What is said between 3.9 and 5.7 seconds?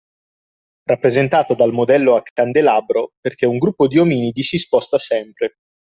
ominidi si sposta sempre